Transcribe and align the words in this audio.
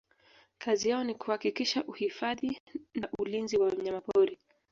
kazi 0.57 0.89
yao 0.89 1.03
ni 1.03 1.15
kuhakikisha 1.15 1.83
uhifadhi 1.85 2.61
na 2.95 3.09
ulinzi 3.19 3.57
wa 3.57 3.67
wanyamapori 3.67 4.39